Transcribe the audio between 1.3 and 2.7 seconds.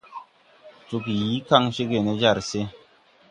kaŋ cégè ne jar se.